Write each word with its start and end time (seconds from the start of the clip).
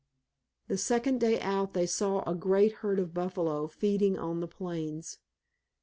The 0.67 0.79
second 0.79 1.19
day 1.19 1.39
out 1.41 1.73
they 1.75 1.85
saw 1.85 2.23
a 2.27 2.33
great 2.33 2.71
herd 2.81 2.97
of 2.97 3.13
buffalo 3.13 3.67
feeding 3.67 4.17
on 4.17 4.39
the 4.39 4.47
plains. 4.47 5.19